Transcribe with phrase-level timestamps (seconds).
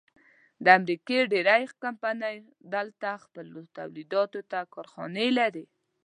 [0.63, 2.37] د امریکې ډېرۍ کمپنۍ
[2.73, 5.65] دلته خپلو تولیداتو ته کارخانې لري.